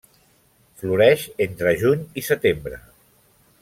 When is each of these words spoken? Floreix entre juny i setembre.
Floreix 0.83 1.27
entre 1.47 1.75
juny 1.85 2.03
i 2.23 2.27
setembre. 2.33 2.85